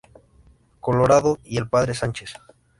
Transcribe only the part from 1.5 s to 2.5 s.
el padre Sánchez.